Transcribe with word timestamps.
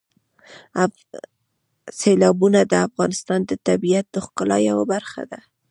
سیلابونه 1.99 2.59
د 2.71 2.73
افغانستان 2.87 3.39
د 3.45 3.51
طبیعت 3.67 4.05
د 4.11 4.17
ښکلا 4.25 4.57
یوه 4.69 4.85
برخه 4.93 5.21
ده. 5.31 5.39